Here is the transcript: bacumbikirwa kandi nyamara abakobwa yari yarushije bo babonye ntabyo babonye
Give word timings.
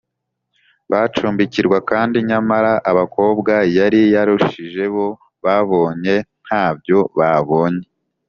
bacumbikirwa 0.91 1.77
kandi 1.89 2.17
nyamara 2.29 2.71
abakobwa 2.91 3.53
yari 3.77 4.01
yarushije 4.13 4.83
bo 4.93 5.07
babonye 5.43 6.15
ntabyo 6.45 6.99
babonye 7.19 7.85